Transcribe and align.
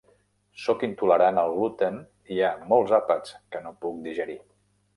Soc 0.61 0.85
intolerant 0.87 1.37
al 1.41 1.53
gluten 1.59 2.01
i 2.31 2.37
hi 2.39 2.43
ha 2.47 2.51
molts 2.73 2.97
àpats 3.01 3.39
que 3.53 3.65
no 3.67 3.77
puc 3.85 4.05
digerir. 4.09 4.43